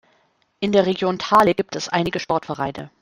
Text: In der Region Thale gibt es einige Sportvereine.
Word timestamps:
In 0.61 0.71
der 0.71 0.87
Region 0.87 1.19
Thale 1.19 1.53
gibt 1.53 1.75
es 1.75 1.87
einige 1.87 2.19
Sportvereine. 2.19 2.89